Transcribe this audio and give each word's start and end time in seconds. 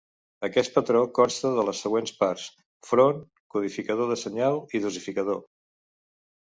Aquest 0.45 0.71
patró 0.77 1.01
consta 1.17 1.51
de 1.59 1.65
les 1.67 1.83
següents 1.85 2.15
parts: 2.23 2.47
font, 2.89 3.23
codificador 3.57 4.11
del 4.15 4.21
senyal 4.27 4.63
i 4.75 4.85
descodificador. 4.87 5.45